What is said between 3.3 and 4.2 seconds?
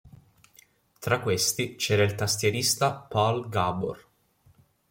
Gabor.